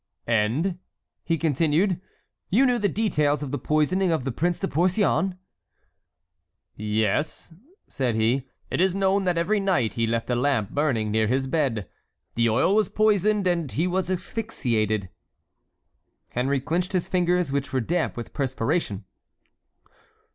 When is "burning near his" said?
10.71-11.45